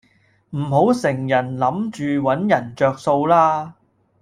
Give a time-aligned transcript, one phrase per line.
[0.49, 3.75] 唔好成人諗住搵人着數啦